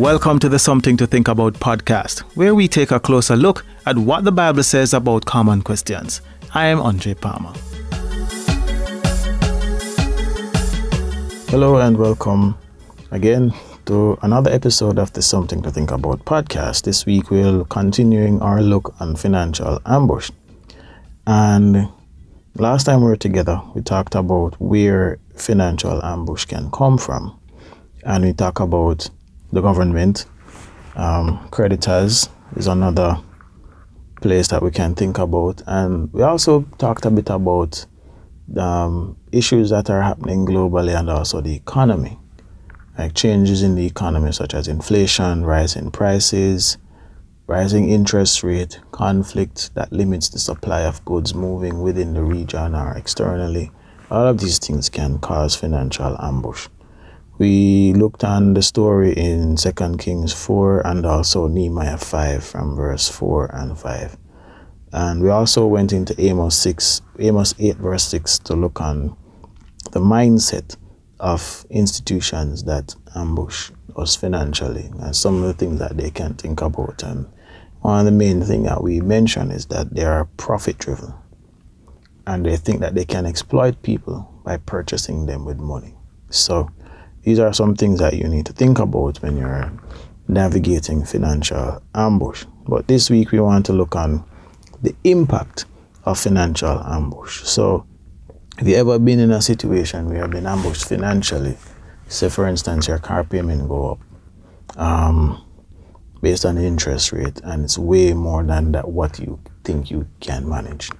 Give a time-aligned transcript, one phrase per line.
[0.00, 3.98] Welcome to the Something to Think About podcast, where we take a closer look at
[3.98, 6.22] what the Bible says about common questions.
[6.54, 7.52] I am Andre Palmer.
[11.48, 12.56] Hello and welcome
[13.10, 13.52] again
[13.84, 16.84] to another episode of the Something to Think About podcast.
[16.84, 20.30] This week we'll continuing our look on financial ambush.
[21.26, 21.90] And
[22.54, 27.38] last time we were together, we talked about where financial ambush can come from.
[28.02, 29.10] And we talk about
[29.52, 30.26] the government,
[30.96, 33.18] um, creditors is another
[34.20, 35.62] place that we can think about.
[35.66, 37.86] And we also talked a bit about
[38.48, 42.18] the um, issues that are happening globally and also the economy,
[42.98, 46.76] like changes in the economy, such as inflation, rising prices,
[47.46, 52.96] rising interest rate, conflict that limits the supply of goods moving within the region or
[52.96, 53.70] externally.
[54.10, 56.68] All of these things can cause financial ambush.
[57.40, 63.08] We looked on the story in 2 Kings 4 and also Nehemiah 5 from verse
[63.08, 64.18] 4 and 5.
[64.92, 69.16] And we also went into Amos 6, Amos 8 verse 6 to look on
[69.92, 70.76] the mindset
[71.18, 76.60] of institutions that ambush us financially and some of the things that they can think
[76.60, 77.02] about.
[77.02, 77.26] And
[77.80, 81.14] one of the main things that we mention is that they are profit driven
[82.26, 85.94] and they think that they can exploit people by purchasing them with money.
[86.28, 86.68] So
[87.22, 89.72] these are some things that you need to think about when you're
[90.28, 92.44] navigating financial ambush.
[92.66, 94.24] But this week we want to look on
[94.82, 95.66] the impact
[96.04, 97.42] of financial ambush.
[97.42, 97.86] So,
[98.56, 101.56] have you ever been in a situation where you've been ambushed financially?
[102.08, 105.44] Say, for instance, your car payment go up um,
[106.22, 110.08] based on the interest rate, and it's way more than that what you think you
[110.20, 110.90] can manage.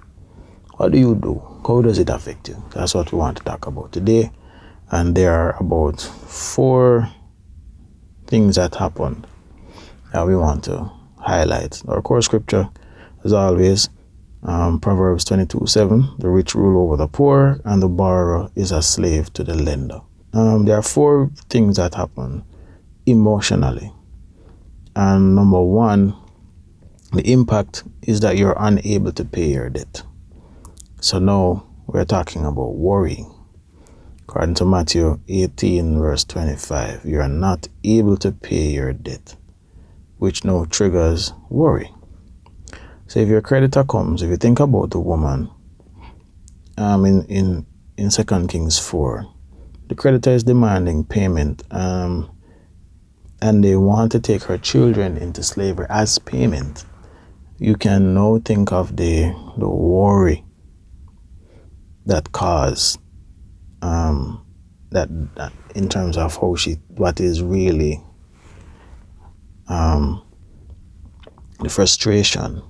[0.77, 1.41] What do you do?
[1.67, 2.63] How does it affect you?
[2.73, 4.31] That's what we want to talk about today
[4.91, 7.09] and there are about four
[8.27, 9.25] things that happened
[10.13, 11.81] that we want to highlight.
[11.87, 12.69] Our core scripture,
[13.23, 13.89] as always,
[14.43, 18.81] um, Proverbs 22 7 The rich rule over the poor, and the borrower is a
[18.81, 20.01] slave to the lender.
[20.33, 22.43] Um, there are four things that happen
[23.05, 23.91] emotionally.
[24.95, 26.15] And number one,
[27.13, 30.03] the impact is that you're unable to pay your debt.
[30.99, 33.33] So now we're talking about worrying
[34.23, 39.35] According to Matthew 18, verse 25, you are not able to pay your debt,
[40.17, 41.93] which now triggers worry.
[43.07, 45.51] So if your creditor comes, if you think about the woman
[46.77, 47.65] um, in, in,
[47.97, 49.25] in 2 Kings 4,
[49.89, 52.31] the creditor is demanding payment um,
[53.41, 56.85] and they want to take her children into slavery as payment.
[57.57, 60.45] You can now think of the, the worry
[62.05, 63.00] that caused
[63.81, 64.43] um,
[64.91, 68.01] that, that in terms of how she what is really
[69.67, 70.21] um,
[71.59, 72.61] the frustration.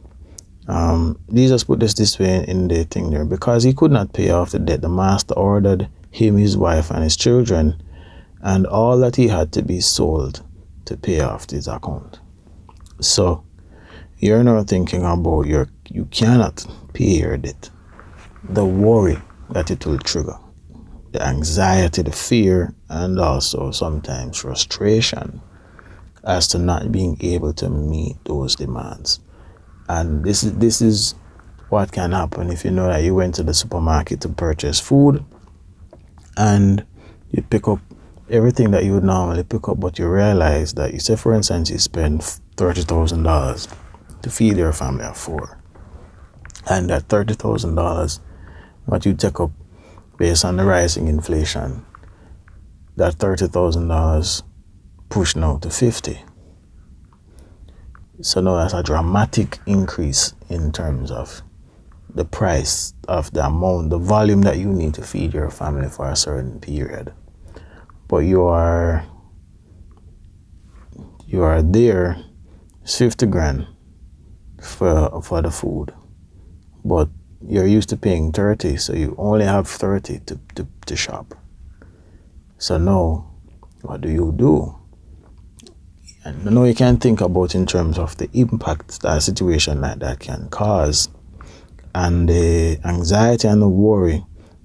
[0.67, 4.29] Um, Jesus put this this way in the thing there because he could not pay
[4.29, 4.81] off the debt.
[4.81, 7.81] The master ordered him, his wife, and his children,
[8.41, 10.43] and all that he had to be sold
[10.85, 12.19] to pay off this account.
[12.99, 13.43] So
[14.19, 17.69] you're not thinking about your you cannot pay your debt.
[18.43, 19.17] The worry
[19.49, 20.37] that it will trigger
[21.11, 25.41] the anxiety, the fear, and also sometimes frustration
[26.23, 29.19] as to not being able to meet those demands.
[29.89, 31.15] And this is this is
[31.69, 35.23] what can happen if you know that you went to the supermarket to purchase food
[36.37, 36.85] and
[37.31, 37.79] you pick up
[38.29, 41.69] everything that you would normally pick up, but you realize that you say, for instance,
[41.69, 42.23] you spend
[42.55, 43.67] thirty thousand dollars
[44.21, 45.59] to feed your family of four,
[46.69, 48.19] and that thirty thousand dollars,
[48.85, 49.51] what you take up
[50.21, 51.83] based on the rising inflation,
[52.95, 54.43] that $30,000
[55.09, 56.23] pushed now to 50.
[58.21, 61.41] So now that's a dramatic increase in terms of
[62.13, 66.07] the price of the amount, the volume that you need to feed your family for
[66.07, 67.11] a certain period.
[68.07, 69.03] But you are
[71.25, 72.23] you are there,
[72.83, 73.65] it's 50 grand
[74.61, 75.95] for for the food.
[76.85, 77.09] But
[77.47, 81.33] you're used to paying 30 so you only have 30 to, to, to shop.
[82.57, 83.31] So now
[83.81, 84.75] what do you do?
[86.23, 89.99] And now you can think about in terms of the impact that a situation like
[89.99, 91.09] that can cause.
[91.95, 94.23] And the anxiety and the worry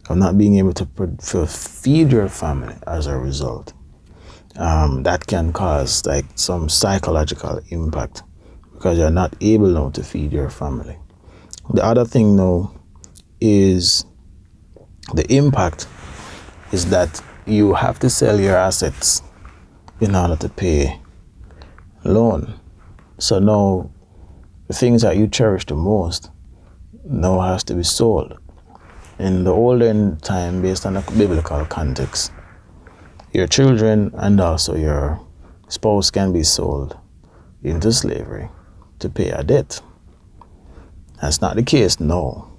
[0.09, 3.73] of not being able to feed your family as a result
[4.59, 8.23] um, that can cause like some psychological impact
[8.73, 10.97] because you're not able now to feed your family
[11.71, 12.71] the other thing, though,
[13.41, 14.05] is
[15.15, 15.87] the impact
[16.73, 19.23] is that you have to sell your assets
[20.01, 21.01] in order to pay
[22.05, 22.59] loan.
[23.19, 23.91] So now
[24.69, 26.31] the things that you cherish the most
[27.05, 28.39] now has to be sold.
[29.19, 32.33] In the olden time, based on a biblical context,
[33.33, 35.21] your children and also your
[35.69, 36.99] spouse can be sold
[37.63, 38.49] into slavery
[38.99, 39.81] to pay a debt.
[41.21, 42.51] That's not the case no.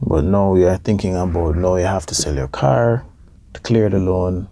[0.00, 3.06] But now you are thinking about now you have to sell your car
[3.54, 4.48] to clear the loan.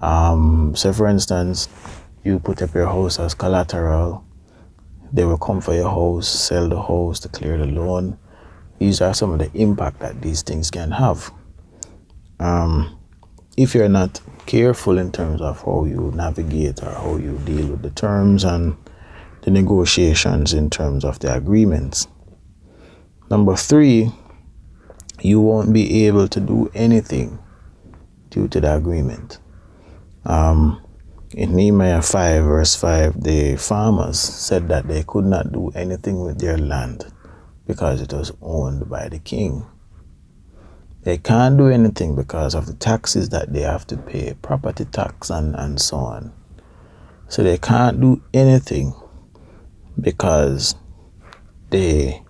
[0.00, 1.68] Um, so, for instance,
[2.24, 4.24] you put up your house as collateral.
[5.12, 8.18] They will come for your house, sell the house to clear the loan.
[8.78, 11.30] These are some of the impact that these things can have.
[12.40, 12.98] Um,
[13.56, 17.82] if you're not careful in terms of how you navigate or how you deal with
[17.82, 18.76] the terms and
[19.42, 22.06] the negotiations in terms of the agreements.
[23.30, 24.10] Number three,
[25.20, 27.38] you won't be able to do anything
[28.30, 29.38] due to the agreement.
[30.24, 30.82] Um,
[31.34, 36.40] in Nehemiah 5, verse 5, the farmers said that they could not do anything with
[36.40, 37.04] their land
[37.66, 39.66] because it was owned by the king.
[41.02, 45.30] They can't do anything because of the taxes that they have to pay, property tax
[45.30, 46.32] and, and so on.
[47.28, 48.94] So they can't do anything
[50.00, 50.74] because
[51.70, 52.22] they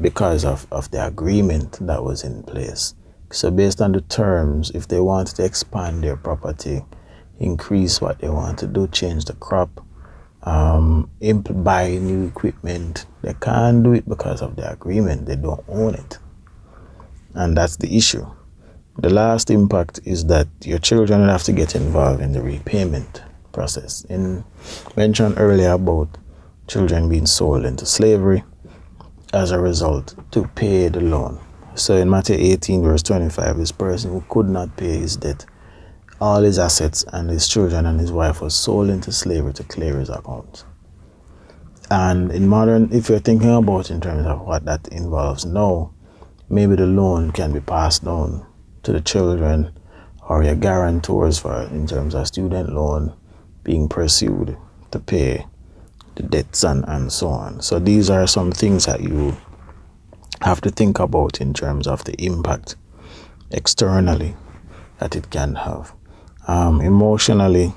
[0.00, 2.94] because of, of the agreement that was in place.
[3.30, 6.82] So based on the terms, if they wanted to expand their property,
[7.38, 9.84] increase what they want to do, change the crop,
[10.44, 11.10] um,
[11.62, 15.26] buy new equipment, they can't do it because of the agreement.
[15.26, 16.18] They don't own it.
[17.34, 18.26] And that's the issue.
[18.98, 23.22] The last impact is that your children have to get involved in the repayment
[23.52, 24.04] process.
[24.04, 24.44] In
[24.96, 26.08] mentioned earlier about
[26.68, 28.44] children being sold into slavery
[29.32, 31.40] as a result to pay the loan.
[31.74, 35.46] So in Matthew 18, verse 25, this person who could not pay his debt,
[36.20, 39.98] all his assets and his children and his wife was sold into slavery to clear
[39.98, 40.64] his account.
[41.90, 45.94] And in modern, if you're thinking about in terms of what that involves now,
[46.50, 48.46] maybe the loan can be passed on
[48.82, 49.72] to the children
[50.28, 53.14] or your guarantors for in terms of student loan
[53.64, 54.56] being pursued
[54.90, 55.46] to pay
[56.18, 57.60] the and, and so on.
[57.60, 59.36] So these are some things that you
[60.42, 62.76] have to think about in terms of the impact
[63.50, 64.36] externally
[64.98, 65.92] that it can have.
[66.46, 67.74] Um, emotionally,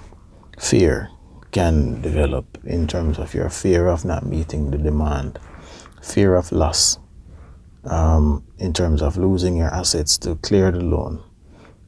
[0.60, 1.10] fear
[1.52, 5.40] can develop in terms of your fear of not meeting the demand,
[6.02, 6.98] fear of loss,
[7.86, 11.22] um, in terms of losing your assets to clear the loan.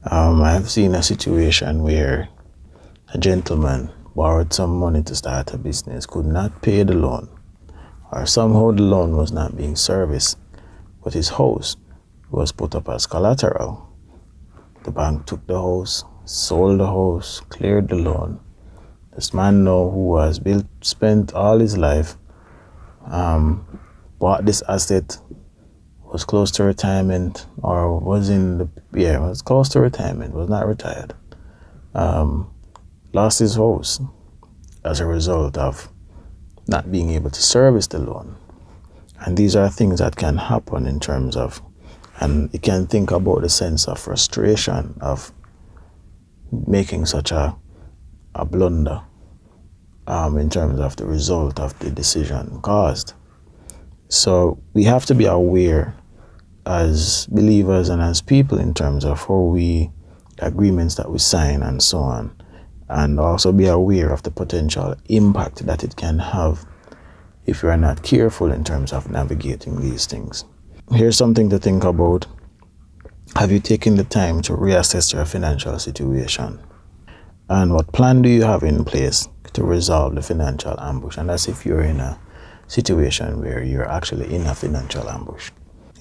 [0.10, 2.28] Um, I've seen a situation where
[3.14, 7.30] a gentleman borrowed some money to start a business, could not pay the loan,
[8.12, 10.38] or somehow the loan was not being serviced,
[11.04, 11.76] but his house
[12.32, 13.90] was put up as collateral.
[14.84, 18.40] The bank took the house, sold the house, cleared the loan.
[19.16, 22.18] This man now who has built, spent all his life,
[23.06, 23.80] um,
[24.20, 25.18] bought this asset
[26.14, 30.68] was close to retirement or was in the yeah was close to retirement was not
[30.68, 31.14] retired
[31.96, 32.53] um,
[33.14, 34.02] lost his house
[34.84, 35.90] as a result of
[36.68, 38.36] not being able to service the loan.
[39.20, 41.62] And these are things that can happen in terms of
[42.20, 45.32] and you can think about the sense of frustration of
[46.68, 47.56] making such a
[48.36, 49.02] a blunder
[50.08, 53.14] um, in terms of the result of the decision caused.
[54.10, 55.96] So we have to be aware
[56.66, 59.92] as believers and as people in terms of how we
[60.40, 62.36] agreements that we sign and so on
[62.90, 66.66] and also be aware of the potential impact that it can have
[67.46, 70.46] if you are not careful in terms of navigating these things.
[70.92, 72.28] Here's something to think about.
[73.36, 76.60] Have you taken the time to reassess your financial situation?
[77.50, 81.18] And what plan do you have in place to resolve the financial ambush?
[81.18, 82.20] And that's if you're in a
[82.68, 85.52] situation where you're actually in a financial ambush.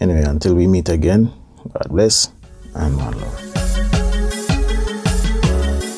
[0.00, 1.32] Anyway, until we meet again,
[1.72, 2.32] God bless
[2.74, 3.51] and one love.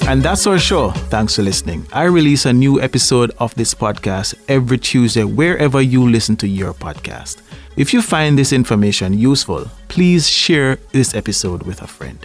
[0.06, 0.90] And that's our show.
[1.08, 1.86] Thanks for listening.
[1.90, 6.74] I release a new episode of this podcast every Tuesday, wherever you listen to your
[6.74, 7.40] podcast.
[7.76, 12.18] If you find this information useful, please share this episode with a friend.